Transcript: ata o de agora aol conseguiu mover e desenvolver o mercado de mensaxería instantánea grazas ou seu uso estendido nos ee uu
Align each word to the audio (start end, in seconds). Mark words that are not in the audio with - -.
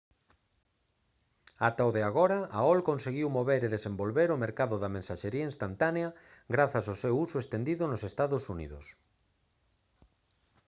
ata 1.67 1.83
o 1.89 1.91
de 1.97 2.03
agora 2.09 2.39
aol 2.59 2.79
conseguiu 2.89 3.27
mover 3.37 3.61
e 3.63 3.73
desenvolver 3.75 4.29
o 4.31 4.41
mercado 4.45 4.75
de 4.79 4.89
mensaxería 4.95 5.49
instantánea 5.51 6.09
grazas 6.53 6.85
ou 6.93 6.97
seu 7.03 7.13
uso 7.25 7.37
estendido 7.43 7.83
nos 7.87 8.01
ee 8.07 8.27
uu 8.77 8.83